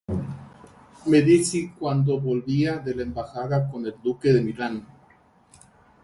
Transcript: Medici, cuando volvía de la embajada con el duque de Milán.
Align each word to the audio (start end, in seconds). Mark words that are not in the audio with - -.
Medici, 1.05 1.69
cuando 1.77 2.19
volvía 2.19 2.77
de 2.79 2.95
la 2.95 3.03
embajada 3.03 3.69
con 3.69 3.85
el 3.85 3.93
duque 4.03 4.33
de 4.33 4.41
Milán. 4.41 4.87